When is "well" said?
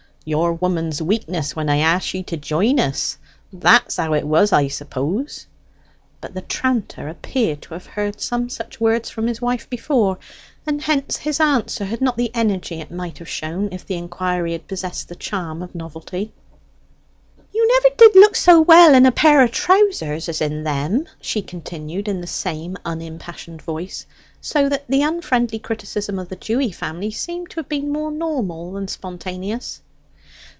18.61-18.93